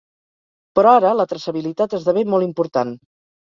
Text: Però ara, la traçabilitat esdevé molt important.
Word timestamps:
Però 0.79 0.93
ara, 0.99 1.11
la 1.19 1.25
traçabilitat 1.33 1.95
esdevé 1.99 2.25
molt 2.33 2.49
important. 2.49 2.97